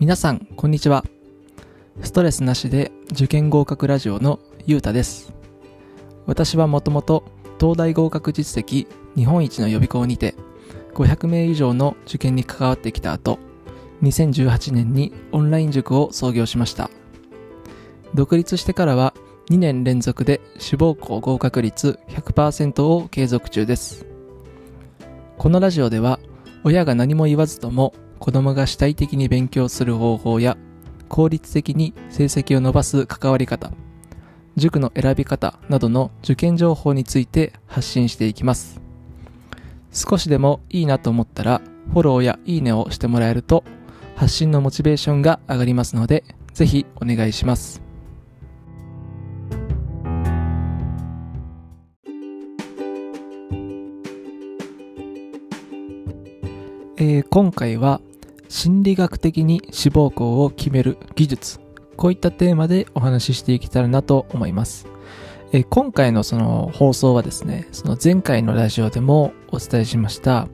[0.00, 1.04] 皆さん、こんにちは。
[2.00, 5.34] ストレスなしで受験合格ラジオのゆうたです。
[6.24, 7.22] 私はもともと
[7.60, 10.34] 東大合格実績日本一の予備校にて
[10.94, 13.38] 500名以上の受験に関わってきた後、
[14.00, 16.88] 2018年にオンライン塾を創業しました。
[18.14, 19.12] 独立してからは
[19.50, 24.06] 2年連続で志望校合格率100%を継続中です。
[25.36, 26.20] このラジオでは
[26.64, 30.56] 親が何も言わずとも子供が主体的に勉強する方法や
[31.08, 33.72] 効率的に成績を伸ばす関わり方、
[34.56, 38.80] 塾の選び方などの受験情報について発信していきます。
[39.90, 43.64] 少しでもいいなと思ったらフォローやいいねをしてもらえると
[44.14, 47.82] 発信のモチベーションが上がりますのでぜひお願いします。
[56.98, 58.02] えー今回は
[58.50, 61.60] 心理学的に志望校を決める技術。
[61.96, 64.88] こういったテーマでお話ししていけたらなと思います、
[65.52, 70.48] えー今回のその放送はですねその前回のラジオでもお伝えしました、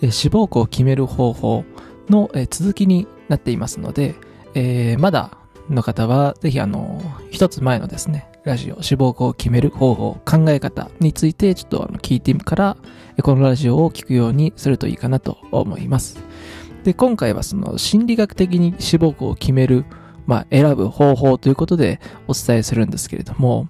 [0.00, 1.64] えー志望校を決める方法
[2.08, 4.14] の、えー続きになっていますので、
[4.54, 5.36] えーまだ
[5.68, 12.76] の方はぜひあの一つ前のですねラジオ志望校を決める方法考え方についてちょっとあの聞いてから
[13.22, 16.29] このラジオを聞くようにするといいかなと思います。
[16.84, 19.84] で、今回はその心理学的に志望校を決める、
[20.26, 23.68] まあ、選ぶ方法ということでお伝えするんですけれども、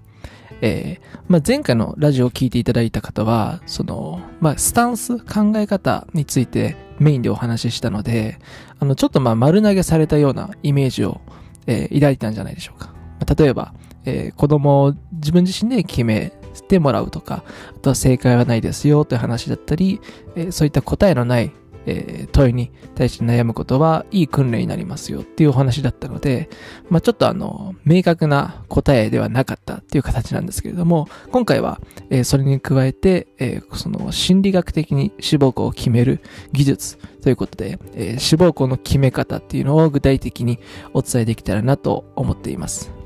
[0.63, 8.39] えーまあ、前回のラジオを聞いていただいた方は、その、まあ、スタンス、考え方についてメインでお話ししたので、
[8.79, 11.21] あの、ちょっとまあ、丸投げされたようなイメージを、
[11.67, 12.89] えー抱いたんじゃないでしょうか。
[13.19, 13.75] まあ例えば、
[14.05, 16.33] えー子供を自分自身で決め
[16.69, 17.45] てもらうとか、
[17.77, 20.01] あとは正解はないですよという話だったり、
[20.37, 21.53] えーそういった答えのない
[21.91, 26.49] えー問いに対して悩むことはいい訓練になりますよっていうお話だったので、
[26.89, 31.81] まあ、ちょっとあの、明確な答えではなかったっていう形なんですけれども、今回は、
[32.11, 36.21] えーそれに加えて、えーその心理学的に志望校を決める
[36.53, 40.59] 技術ということで、えー志望校の決め方っていうのを具体的に
[40.95, 43.00] お伝えできたらなと思っています。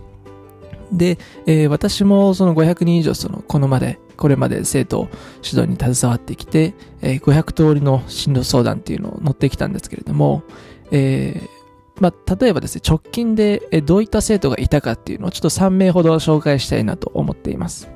[0.92, 5.08] で、えー私もその500人以上その、このまで、これまで生徒
[5.44, 10.42] 指導に携わってきて、えー500通りの進路相談っていうのを乗ってきたんですけれども、
[10.90, 11.54] えー
[12.00, 17.88] まあ、例えばですね、直近でどういった生徒がいたかっていうのをちょっと3名ほど紹介したいなと思っています。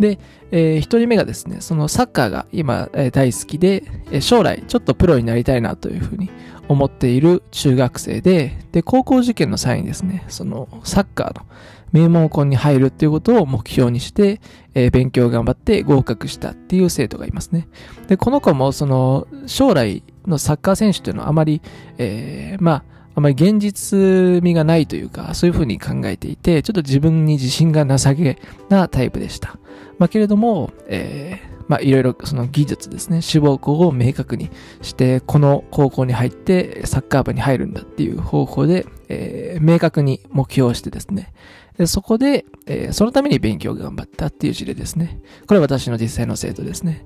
[0.00, 0.18] で、
[0.50, 6.30] え1人目がですね、そのサッカーが今、えー大好きで、えー将来ちょっとプロになりたいなというふうに
[6.68, 11.46] 思っている中学生で、で、高校受験の際にですね、そのサッカーの
[11.94, 14.40] 名門校に入るっていうことを目標にして、
[14.74, 17.68] えー勉強頑張って合格したっていう生徒がいますね。
[18.08, 21.62] で、この子もその将来のサッカー選手っていうのはあまり、
[21.98, 22.84] えーまあ、
[23.14, 28.38] あまり現実味がないというか、そういうふうに考えていて、ちょっと自分に自信がなさげ
[28.68, 29.56] なタイプでした。
[29.98, 34.50] まあ、けれども、えーまあ、いろいろその技術ですね、志望校を明確に
[34.82, 41.32] して、この高校に入ってサッカー部に入るんだっていう方法で、えー明確に目標をしてですね、
[41.78, 45.20] でそこで、えーそのために勉強を頑張ったっていう事例ですね。
[45.46, 47.04] これ私の実際の生徒ですね。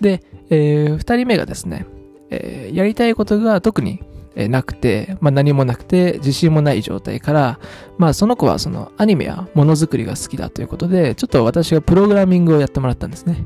[0.00, 1.86] で、えー二人目がですね、
[2.30, 4.02] えーやりたいことが特に
[4.36, 7.60] なくて、まあ何もなくて自信もない状態から、
[7.98, 13.44] まあその子はそのアニメやものづくりが好きだということで、ちょっと私がプログラミングをやってもらったんですね。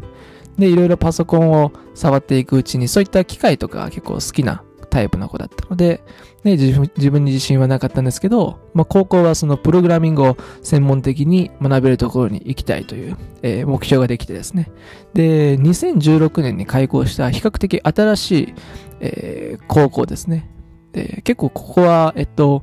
[0.59, 6.05] で、いろいろパソコンを触っていくうちに、そういった機械とか結構好きなタイプの子だったので、
[6.45, 14.71] ね、自分自分に自信はなかったんですけど、まあ高校はそのプログラミングを専門的に学べるところに行きたいという、えー目標ができてですね。
[15.15, 18.55] で、2016年に開校した比較的新しい、
[19.01, 20.51] えー高校ですね。
[20.93, 22.63] で、結構ここは、えっと、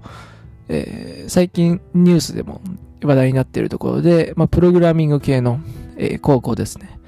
[0.68, 2.62] えー最近ニュースでも
[3.04, 5.60] 話題になっているところで、まあ、プログラミング系の、
[5.98, 6.99] えー高校ですね。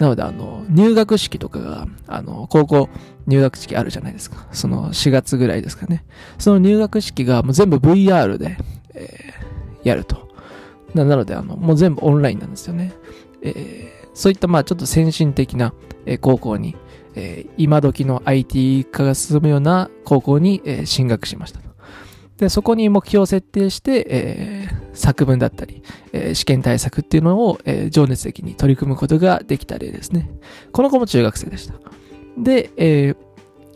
[0.00, 2.88] なので、あの、入学式とかが、あの、高校
[3.28, 4.48] 入学式あるじゃないですか。
[4.50, 6.04] その4月ぐらいですかね。
[6.38, 8.56] その入学式がもう全部 VR で、
[8.94, 9.50] えー
[9.86, 10.28] やると。
[10.94, 12.92] なので、あの、もう全部オンラインなんですよね。
[13.42, 15.72] えーそういった、まあちょっと先進的な、
[16.06, 16.76] えー高校に、
[17.14, 21.68] えー今時の IT 化が進むような高校に、えー進学しましたと。
[22.38, 25.82] で、そこに目標を設定して、えー作文だったり、
[26.12, 30.30] えー試験対策っていうのを、えー情熱的に取り組むことができた例ですね。
[30.72, 31.74] この子も中学生でした。
[32.38, 33.14] で、え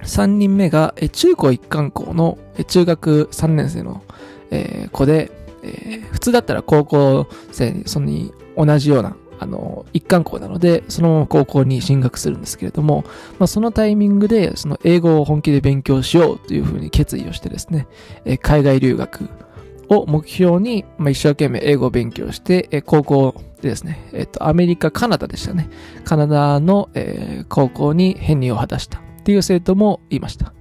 [0.02, 4.02] 3人目が、え中高一貫校の、え中学3年生の、
[4.50, 5.30] え子で、
[5.62, 13.04] え普通だったら高校生にそのに同じようなあの、一貫校なので、そのまま高校に進学するんですけれども、
[13.38, 17.86] まあ、そのタイミングで、その英語を本気で勉強しようというふうに決意をしてですね、
[18.24, 19.28] え海外留学
[19.88, 25.69] を目標に、まあ、一生懸命英語を勉強して、え高校でですね、えっ、と、アメリカ、カナダでしたね。
[26.04, 30.52] カナダの、えー、高校に編入を果たしたっていう生徒もいました。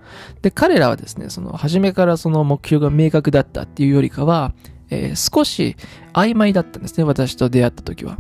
[0.41, 4.53] で、彼らはですね、その、初めからその目標が明確だったっていうよりかは、
[4.89, 5.75] えー、少し
[6.13, 8.17] 曖昧だったんですね、私と出会った時は。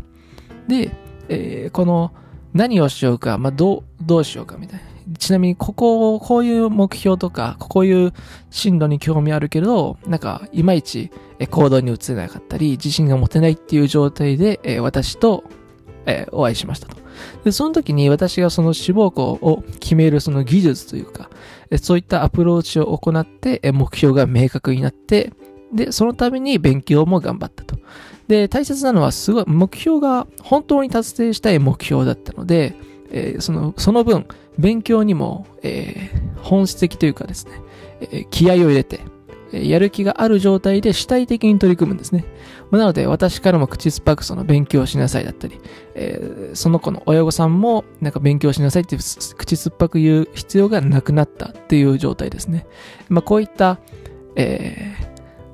[0.67, 0.91] で、
[1.29, 2.11] えー、この、
[2.53, 4.92] 何をしようか、まあ、どう、どうしようかみたいな。
[5.17, 8.13] ちなみに、ここを、こういう目標とか、こういう
[8.49, 11.11] 進路に興味あるけど、なんか、いまいち
[11.49, 15.43] 行動に移せなかったり、自信が持てないっていう状態で、え私と、
[16.05, 16.97] えお会いしましたと。
[17.43, 21.29] で、その時に私がその志望校を決めるその技術というか、
[21.81, 25.31] そういったアプローチを行って、目標が明確になって、
[25.73, 27.77] で、そのために勉強も頑張ったと。
[28.27, 32.75] で、大切なのはすごい目標が本当に達成したい目標だったので、
[33.13, 34.25] えー、その、その分、
[34.57, 37.51] 勉強にも、えー、本質的というかですね、
[38.01, 38.99] えー、気合を入れて、
[39.53, 42.25] えやる気がある状態で主体的に取り組むんですね。
[42.71, 45.59] まなので、私からも口酸っぱくその勉強しなさいだったり、
[45.93, 52.65] えその子の親御さんもなんか勉強しなさいって口酸っぱく言う必要がなくなったっていう状態ですね。
[53.09, 53.79] まあ、こういった、
[54.35, 54.95] え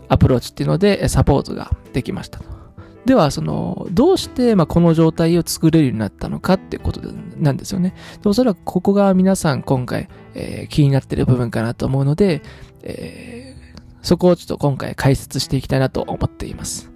[0.08, 2.59] アプローチっていうのでサポートができましたと。
[3.06, 7.01] では、その、どうして、まこの状態を作れるようになったのかってこと
[7.38, 7.96] なんですよね。
[8.22, 12.42] でおそらくここが皆さん今回、えー、気になってる部分かなと思うので、
[12.84, 16.92] えー、そこをちょっと今回解説していきたいなと思っています。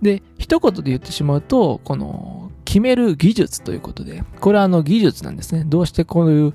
[0.00, 5.64] で、一言で言ってしまうと、この、決める技術ということで、これはあの技術なんですね。
[5.66, 6.54] どうしてこういう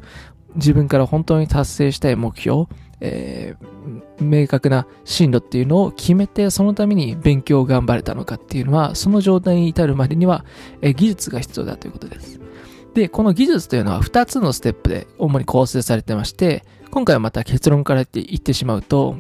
[0.56, 2.66] 自分から本当に達成したい目標、
[3.00, 3.77] えー、
[4.20, 10.46] 明確な進路っていうのを決めて、そのために勉強を頑張れたのかっていうのは、その状態に至るまでには、
[10.82, 12.40] え、技術が必要だということです。
[12.94, 19.18] で、この技術というのは2つのステップで主に構成されてまして、今回はまた結論から言って言ってしまうと、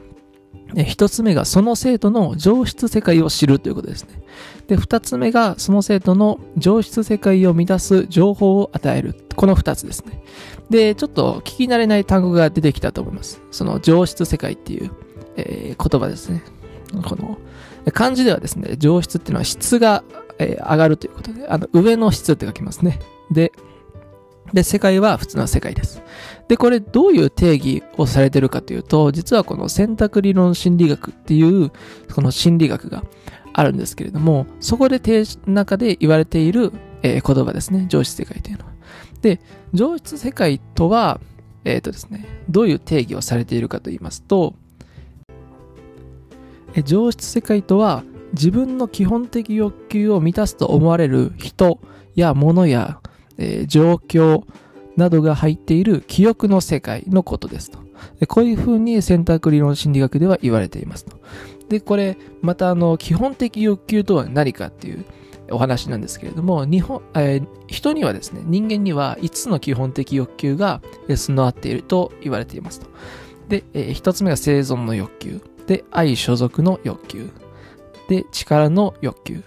[0.76, 4.22] 一つ目がその生徒の上質世界を知るということですね。
[4.68, 9.16] で、二つ目がその生徒の上質世界を満たす情報を与える。
[9.36, 10.22] この二つですね。
[10.70, 13.42] で、ちょっと聞き慣れない単語が出てきたと思います。
[13.52, 14.92] その上質世界っていう、
[15.38, 16.44] えー、言葉ですね。
[17.06, 17.38] この、
[17.94, 20.04] 漢字ではですね、上質っていうのは質が、
[20.40, 23.00] えー、上がるということで、あの、上の質って書きますね。
[23.32, 23.54] で、
[24.54, 26.02] で、世界は普通の世界です。
[26.48, 31.72] で、これどういう定義をされてるかというと、実はこの選択理論心理学っていう、
[32.14, 33.04] この心理学が
[33.54, 35.02] あるんですけれども、そこで
[35.46, 36.72] 中で言われている、
[37.02, 37.86] えー、言葉ですね。
[37.90, 38.72] 上質世界というのは。
[39.22, 39.42] で、
[39.74, 41.20] 上質世界とは、
[41.66, 44.56] えっ、ー、とですね、どういう定義をされているかと言いますと、
[46.76, 48.04] え上質世界とは、
[48.34, 51.80] 自分の基本的欲求を満たすと思われる人
[52.16, 53.00] や物や、
[53.38, 54.44] えー、状況、
[54.98, 57.80] などが入っている記憶の世界のことですと。
[58.28, 61.18] こういうふうに選択理論心理学では言われていますと。
[61.70, 65.06] で、これ、またあの、基本的欲求とは何かっていう
[65.52, 70.82] お話なんですけれども、日本、えー、人にはですね、人間には5つの基本的欲求が
[71.14, 72.88] 備わっていると言われていますと。
[73.50, 75.42] で、えー、1つ目が生存の欲求。
[75.68, 77.30] で、愛所属の欲求。
[78.10, 79.44] で、力の欲求。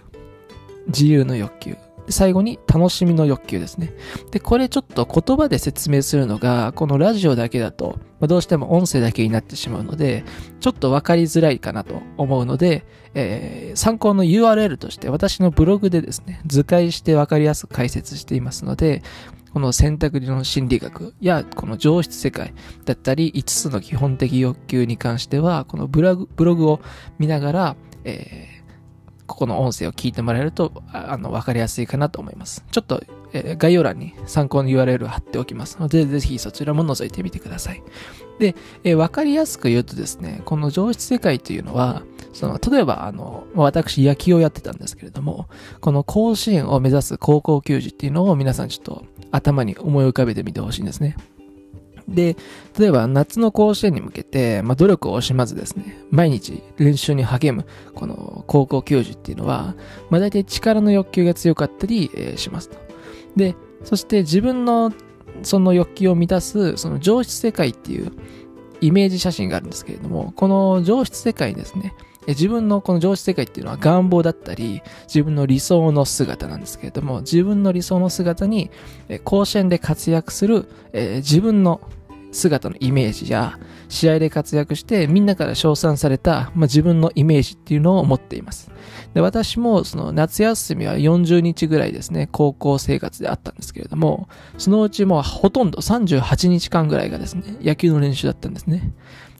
[0.87, 1.75] 自由の欲求。
[2.11, 3.93] で最後に楽しみの欲求ですね。
[4.31, 10.25] で、これちょっと言葉で説明するのが、このラジオだけだと、まあ、どうしても音声だけになってしまうので、
[10.59, 19.01] ちょっとわかりづらいかなと思うので、えー、参考の URL として私のブログでですね、図解してわかりやすく解説していますので、
[19.53, 22.53] この選択理論心理学やこの上質世界
[22.85, 26.15] だったり5つの基本的欲求に関しては、このブロ
[26.55, 26.81] グを
[27.19, 28.60] 見ながら、えー
[29.31, 32.65] ここの音声を聞いてもらえると、あの、わかりやすいかなと思います。
[32.69, 37.81] ちょっと、えー、概要欄に参考の URL を貼っておきますので、ぜひそちらも覗いてみてください。
[38.39, 45.47] で、えー、わかりやすく言うとですね、この上質世界というのは、その、例えば、あの、私、野球をやってたんですけれども、
[45.79, 51.15] この甲子園を目指す高校球児っていうのを皆さんちょっと頭に思い浮かべてみてほしいんですね。
[52.07, 52.35] で、
[52.77, 59.75] 例えば夏の甲子園に向けて、まあ、努力を惜しまずですね、毎日練習に励む、この高校球児っていうのは、
[60.09, 62.77] まあ、大体力の欲求が強かったり、え、しますと。
[63.35, 64.91] で、そして自分の
[65.43, 68.11] その欲求を満たす、その上質世界っていう
[68.81, 71.93] イメージ写真があるんですけれども、この上質世界にですね、
[72.27, 78.69] 自分のこの上質世界っていうのは願望だったり、自分の理想の姿なんですけれども、自分の理想の姿に、
[79.23, 81.81] 甲子園で活躍する、自分の
[82.31, 83.59] 姿のイメージや、
[83.89, 88.71] 試合で活躍してみんなから称賛された、まあ、自分のイメージっていうのを持っています。
[89.13, 98.93] で、私もその夏休みは40日ぐらいですね、高校生活であったんですけれども、そのうちもうほとんど38日間ぐらいがですね、野球の練習だったんですね。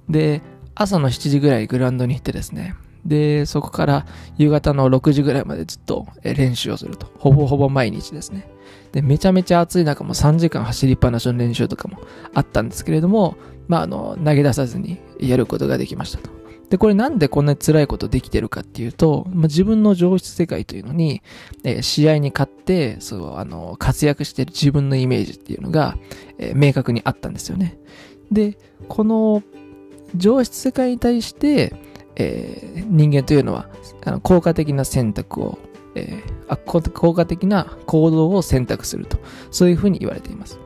[0.10, 0.42] で、
[0.76, 2.76] 朝の7時ぐらいグラウンドに行ってですね、
[3.06, 4.06] で、そこから
[4.38, 7.12] 夕方の6時ぐらいまでずっと練習をすると。
[7.18, 8.48] ほぼほぼ毎日ですね。
[8.92, 11.98] で、めちゃめちゃ暑い中も3時間走りっぱなしの練習とかも
[12.34, 13.38] あったんですけれども、
[13.68, 16.30] まあ、あの、投げ出さずにやることができましたと。
[16.70, 21.22] で、これなんでこんなに辛いことできてるかっていうと、まあ、自分の上質世界というのに、
[21.64, 25.98] えー、試合に勝って、そう、あの、活躍してる自分のイメージっていうのが、
[26.38, 27.78] えー、明確にあったんですよね。
[28.32, 29.44] で、この
[30.16, 31.74] 上質世界に対して、
[32.16, 33.70] えー、人間というのは
[34.04, 35.60] あの効果的な選択を、
[35.96, 39.18] えー、効果的な行動を選択すると
[39.50, 40.60] そういうふうに言われています。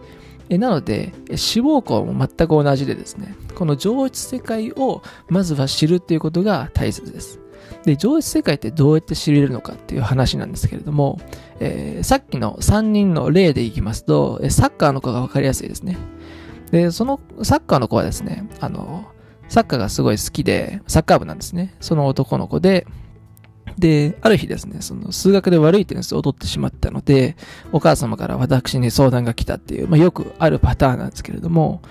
[0.49, 7.39] えなので、死亡校も全く同じでですね、この上質世界をまずは知るっていうことが大切です。
[7.83, 11.19] で、上質世界ってどうやって知れるのかっていう話なんですけれども、
[11.59, 15.97] えー、さっきの3人の例でいきますと、サッカーの子が分かりやすいですね。
[16.69, 19.05] で、そのサッカーの子はですね、あの、
[19.47, 21.75] サッカーがすごい好きで、サッカー部なんですね。
[21.79, 22.87] その男の子で、
[23.77, 27.35] で、ある日ですね、その数学で悪い点数を取ってしまったので、
[27.71, 31.81] お母様から私に相談が来たっていう、まあ、よくあるパターンなんですけれども、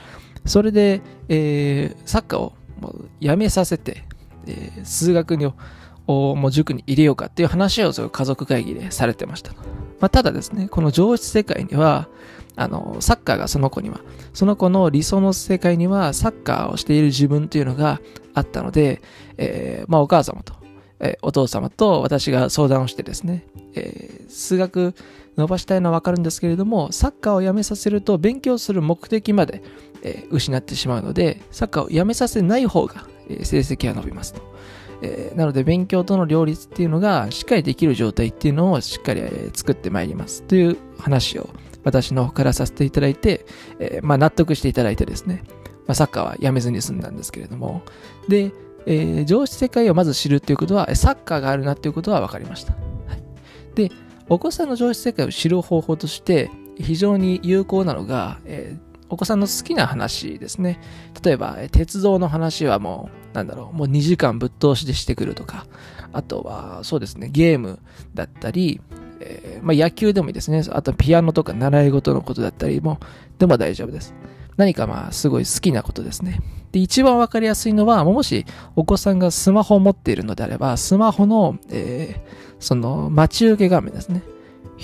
[0.46, 4.04] それで、えー、サッカーをもうやめさせて、
[4.46, 5.46] えー、数学に
[6.06, 9.52] をもう塾に入れようかっていう話をそ家族会議でされてました。
[10.00, 12.08] まあ、ただですね、この上質世界には、
[12.56, 14.00] あの、サッカーがその子には、
[14.32, 18.00] その子の理想の世界にはサッカーをしている自分というのが
[18.34, 19.02] あったので、
[19.36, 20.54] えー、まあお母様と、
[21.00, 24.94] えー、お父様と私が相談をしてですね、えー、数学
[25.36, 29.62] 伸ばしたいのはわかるんですけれども、サッカーをやめさせると勉強する目的まで、
[30.06, 34.42] え失ってしまうので、サッカーをやめさせない方が、え成績が伸びますと。
[35.02, 41.50] えー、なので勉強との両立っていうのがしっかりできる状態っていうのをしっかり、え作ってまいりますという話を
[41.84, 43.46] 私の方からさせていただいて、
[43.78, 45.44] えー、まあ、納得していただいてですね、
[45.86, 47.82] まあ、サッカーはやめずに済んだんですけれども、
[48.28, 48.52] で、
[48.86, 52.72] えー、上質世界をまず知るっていうことは、サッカーがあるなっていうことは分かりました。
[52.72, 52.78] は
[53.14, 53.22] い、
[53.74, 53.90] で、
[54.28, 60.80] お子さんの上質世界を知る方法として、非常に有効なのが、えー、お子さんの好きな話ですね。
[61.22, 65.66] 例えば、鉄道の話はもう、なんだろう、もう2時間ぶっ通しでしてくるとか、
[66.12, 67.80] あとは、そうですね、ゲーム
[68.14, 68.80] だったり、
[69.26, 70.62] えー、まあ、野球でもいいですね。
[70.70, 73.00] あとピアノとか習い事のことだったりも、
[73.38, 74.14] でも大丈夫です。
[74.56, 76.40] 何かまあ、すごい好きなことですね。
[76.72, 78.44] で、一番わかりやすいのは、もし
[78.76, 84.22] お子さんがスマホを持っているのであれば、スマホの、えー、その、待ち受け画面ですね。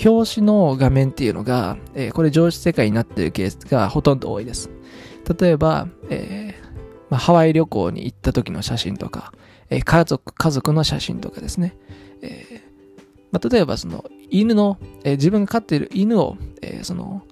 [0.05, 4.69] 表紙の画面っていうのが、えー、これ上質世界になっているケースがほとんど多いです。
[5.39, 6.71] 例えば、えー
[7.09, 9.33] まあ、ハワイ旅行に行った時の写真とか、
[9.69, 11.75] え、家族、家族の写真とかですね。
[12.21, 12.60] え
[13.31, 17.23] まあ、例えばその犬の、えー、自分が飼っている犬を、えー、その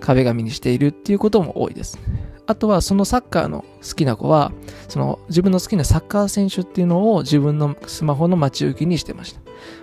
[0.00, 1.98] 壁紙にしているっていうことも多いです。
[2.46, 4.52] あとはそのサッカーの好きな子は、
[4.88, 9.40] その自分の好きなサッカー選手っていうのを自分のスマホの待ち受けにしてました。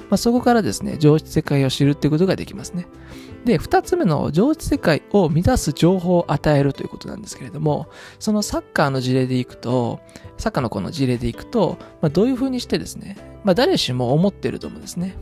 [0.10, 2.88] まあ、そこからですね、上質世界を知るっていうことができますね。
[3.46, 7.88] で、二つ目の上質世界を満たす情報を与えるということなんですけれども、
[8.20, 10.02] そのサッカーの事例でいくと、
[10.38, 15.16] サッカーの子の事例でいくと、まあ、どういうふうにしてですね、まあ、誰しも思ってると思うんですね。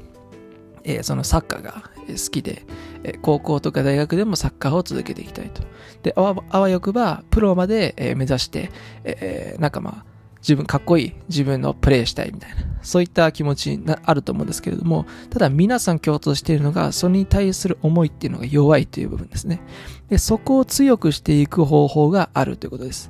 [0.88, 2.66] えー、そのサッカーが好きで、
[3.04, 5.62] えー、高校とか大学でもサッカーを続けていきたいと。
[6.02, 8.72] で、あわあわよくば、プロまで、えー、目指して、
[9.04, 19.62] えー、なんかまあ、自分かっこいい自分のプレイしたいみたいな、そういった気持ちがあると思うんですけれども、ただ皆さん共通しているのが、それに対する思いっていうのが弱いという部分ですね。
[20.10, 23.10] で、そこを強くしていく方法があるということです。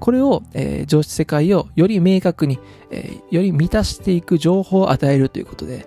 [0.00, 2.58] これを、えー、上質世界をより明確に、
[2.90, 5.86] えー、より満たしていく情報を与えるということで、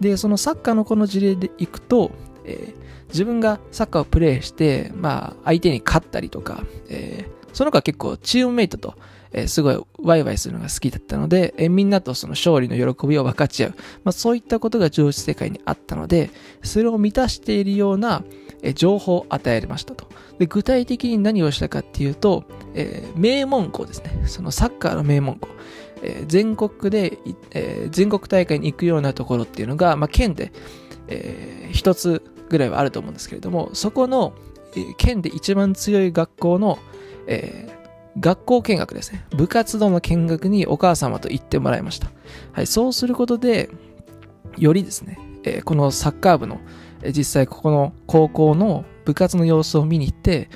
[0.00, 2.10] で、そのサッカーのこの事例でいくと、
[2.44, 8.94] えー、自分がサッカーをプレイして、まあ、相手に勝ったりとか、えー、その子は結構チームメイトと、
[9.32, 13.74] えー、すごいワイワイするのが好きだったので、えー、みんなとその勝利の喜びを分かち合う。
[14.04, 16.30] まあ、そういったことが上質世界にあったので、
[16.62, 18.24] それを満たしているような、
[18.62, 20.08] えー、情報を与えられましたと。
[20.38, 24.22] で、具体的に何をしたかっていうと、えー、名門校ですね。
[24.26, 25.48] そのサッカーの名門校。
[26.02, 27.18] えー、全国で、
[27.50, 30.52] えー、全国大会に行くようなところっていうのが、まあ、県で、
[31.08, 34.34] えー、一つぐらいはあると思うんですけれども、そこの、
[34.76, 36.78] えー、県で一番強い学校の、
[37.26, 39.24] えー、学校見学ですね。
[39.30, 42.10] 部活動の見学にお母様と行ってもらいました。
[42.52, 43.70] はい、そうすることで、
[44.58, 46.60] よりですね、えー、このサッカー部の、
[47.02, 50.50] えー、実際ここの高校の部活の様子を見に行って、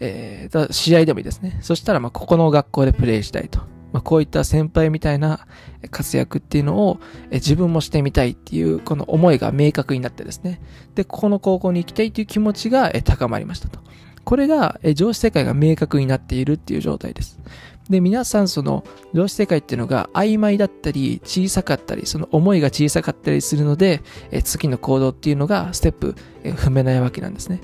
[0.00, 1.58] えー、試合でもいいですね。
[1.62, 3.60] そしたら、ま、ここの学校でプレイしたいと。
[3.92, 5.46] まあ、こういった先輩みたいな
[5.90, 6.98] 活躍っていうのを
[7.30, 10.60] 自分もしてみたいっていうこの思いが明確になってですね。
[10.94, 13.80] で、ここの高校に行きたいっていう気持ちが高まりましたと。
[14.24, 17.40] これが上司世界が明確になっているっていう状態です。
[17.88, 24.02] で、皆さんその上司世界っていうのが曖昧だったり小さかったり、その思いが小さかったりするので、
[24.44, 26.14] 次の行動っていうのがステップ
[26.44, 27.62] 踏めないわけなんですね。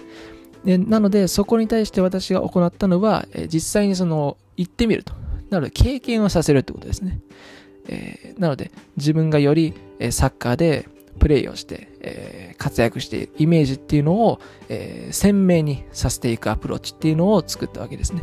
[0.64, 5.12] でなので、そこに対して私が行ったのは、実際にその行ってみると。
[5.50, 7.20] なので、経験をさせるってことですね。
[7.88, 18.22] えー、なので、自分がより、えサッカーでプレイをして、えー、活躍しているイメージっていうのを、えー、鮮明にさせていくアプローチっていうのを作ったわけですね。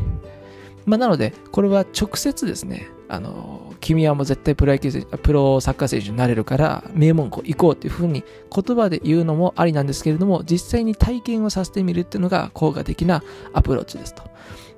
[0.85, 8.23] まあ、なので、これは直接ですね、あの、君はもう絶対プロ野球、プロサッカー選手になれるから、名門校行こうっていうふうに
[8.53, 13.23] 言葉で言うのもありなんですけれども、実際に体験をさせてみるっていうのが効果的な
[13.53, 14.23] アプローチですと。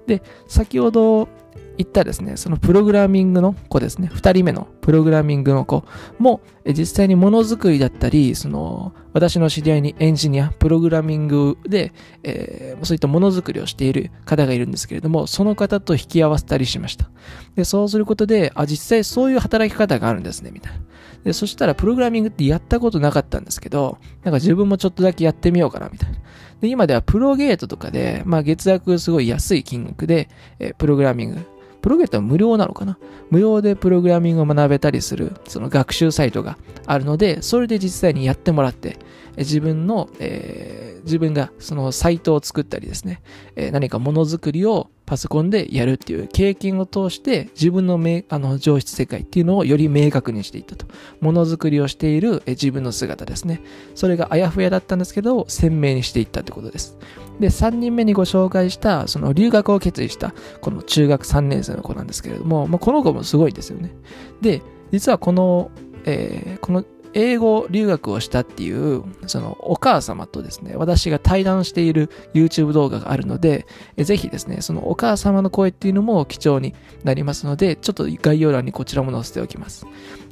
[0.08, 1.30] で、先ほど
[1.78, 5.84] 言ったですね、そのプログラミングの子ですね、二人目のプログラミングの子
[6.20, 11.94] も、実際にものづくりだったり、その、私の知り合いにエンジニア、プログラミングで、
[12.24, 17.10] えー、そういったものづくりをしている方がいるんですけれども、その方と引き合わせたりしました。
[17.56, 20.80] で、そうすることで、あ、実際そういう働き方があるんですね、みたいな。
[21.24, 26.18] で、そしたら、プログラミングってやったことなかったんですけど、なんか自分もちょっとだけやってみようかな、みたいな。
[26.64, 30.30] で、今ではプロゲートとかで、まあ月額すごい安い金額で、
[30.60, 31.43] えー、プログラミング、
[31.84, 32.98] プロゲートは無料なのかな？
[33.30, 38.98] 無料でプログラミングを学べたりする、その学習サイトがあるので、それで実際にやってもらって、
[39.38, 43.22] 自分の、えー、自分がそのサイトを作ったりですね、
[43.58, 47.94] えー、何かものづくりをパソコンでやるっていう経験を通して自分の
[48.30, 50.86] あの上質世界っていうのをより明確にしていったと。
[51.22, 53.62] ものづくりをしている自分の姿ですね。
[53.96, 56.98] それがあやふやだったんですけど、鮮明にしていったってことです。
[57.40, 63.92] で、3人目にご紹介した、その留学を決意した、この中学3年生の子なんですけれども、まあ、この子もすごいですよね。
[64.42, 65.72] で、実はこの、
[66.06, 73.66] えー、この英語留学をしたっていう、そのお母様とですね、私が対談している YouTube 動画があるので、
[73.98, 79.86] ぜひですね、そのお母様の声っていうのも貴重になりますので、ちょっと概要欄にこちらも載せておきます。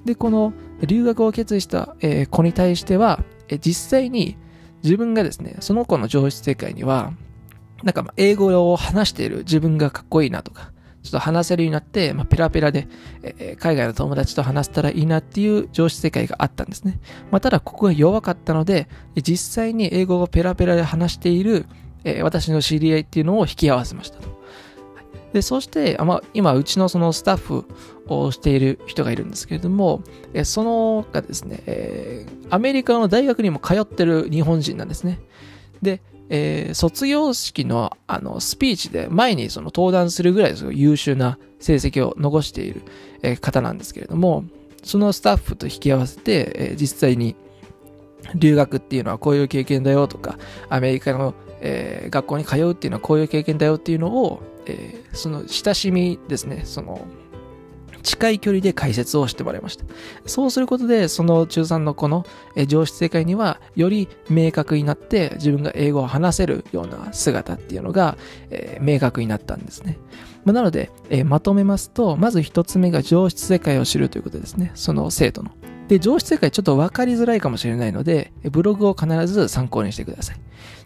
[0.06, 1.96] で、この留学を決意した、
[2.30, 3.24] 子に対しては、
[3.64, 4.38] 実際に
[4.84, 7.14] 自分がですね、その子の上質世界には、
[7.84, 10.72] なんか英語を話している自分がかっこいいなとか、
[11.04, 12.88] ちょっと話せるようになって、まあ、ペラペラで、
[13.24, 17.00] えー、海外の友達と話せたらいいなっていう上司世界があったんですね。
[17.32, 21.66] まあ、ただここが弱かったので、実際に英語をペラペラで話している、
[22.04, 24.42] えー、私の知り合いっていうのを引き合わせましたと。
[25.34, 27.66] で、そして、まあ、今、うちのそのスタッフ
[28.08, 35.20] をしている人がいるんですけれども、えそのがですね、えー、アメリカの大学にも通ってる日本人なんですね。
[35.82, 36.02] で、
[36.34, 42.84] えー、卒業式のあのスピーチで前にその登壇するぐらいす優秀な成績を残している、
[43.22, 44.46] えー、方なんですけれども、
[44.82, 47.36] そのスタッフと引き合わせて、えー、実際に
[48.34, 50.40] 留学っていうのはこういう経験だよとか、
[50.70, 57.06] アメリカの、えー、学校に通うっていうのはこういう経験だよっていうのを、えー、その親しみですね、その
[58.02, 59.86] 近い距離で解説をしてもらいました。
[60.26, 62.26] そうすることで、その中3の子の
[62.68, 68.18] 上質世界には、より明確になって、自分が英語を話せるような姿っていうのが、
[68.50, 69.98] えー、明確になったんですね。
[70.44, 74.72] まあ、なので、えー、まとめますと、まず一つ目が上質世界を知るということですね。
[74.76, 75.52] その生徒の。
[75.88, 80.38] で、上質世界ちょっと分かりづらいかもしれないので、ブログを必ず参考にしてください。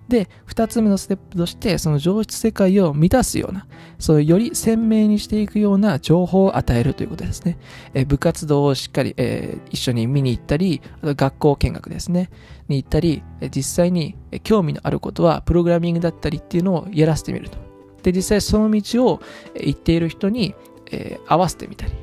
[0.08, 3.65] で、二つ目のステップとして、その上質世界を満たすような、
[3.98, 7.58] そうより鮮明にしていくような情報を与えるということですね。
[7.94, 12.30] え部活動をしっかり、えー、一緒に見に行ったり、あと学校見学ですね、
[12.68, 17.58] に行ったり、実際に興味のあることは、プログラミングだったりっていうのをやらせてみると。
[18.04, 19.22] で、実際その道を
[19.56, 20.54] 行っている人に、
[20.91, 21.94] えー、合わせてみたり、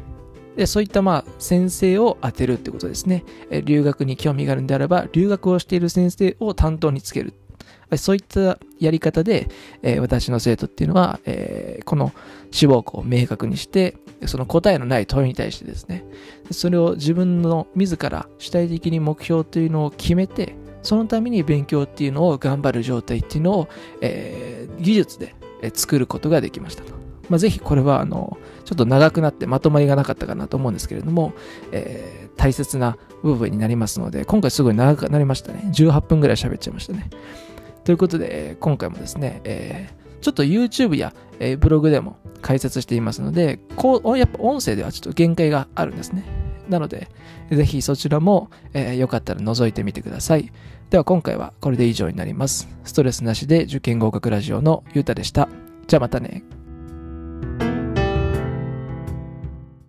[0.57, 3.25] でそういったまあ先生を当てるってことですね。
[3.65, 7.33] 留学に興味があるんであれば、留学をしている先生を担当につける。
[7.93, 9.49] ぱりそういったやり方で、
[9.83, 12.13] えー、私の生徒っていうのは、えー、この
[12.51, 16.05] 志望校を明確にして、その答えのない問いに対してですね、
[16.51, 23.69] それを自分の自ら主体的に目標というのを決めて、そのために勉強っていうのを頑張る状態っていうのを、
[24.01, 25.35] えー、技術で
[25.75, 26.95] 作ることができましたと。
[27.29, 31.35] まあ、ぜひこれはあの、ちょっと長くなってまとまりがなかったかなと思うんですけれども、
[31.73, 35.71] えー、大切な部分になりますので、今回すごい長くなりましたね。
[35.73, 37.11] 18分ぐらい喋っちゃいましたね。
[37.85, 46.25] ということで、今回もですね、えー、ちょっと YouTube や、えー、ブログでも解説していますので、こう、やっぱ音声ではちょっと限界があるんですね。
[46.69, 47.09] なので、
[47.51, 50.53] ぜひそちらも、えー、よかったら覗いてみてください。
[50.91, 52.69] では今回はこれで以上になります。
[52.85, 55.49] ストレスなしで受験合格ラジオのゆうたでした。
[55.87, 56.45] じゃあまたね。